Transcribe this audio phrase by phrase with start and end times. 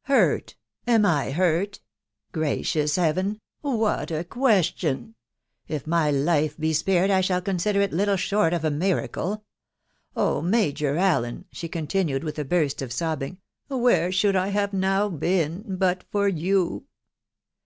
[0.02, 0.56] "Hurt!"....
[0.86, 1.72] am I hurt?.•..
[2.32, 3.40] Gracious Heaven!
[3.62, 5.14] what a question!
[5.68, 9.42] If my life he spared, I shall consider it little short of a miracle....
[10.14, 10.42] Oh!
[10.42, 13.38] Major Allen/' she continued with a burst of sobbing,"
[13.68, 15.78] where should I have now been....
[15.80, 16.84] hut for you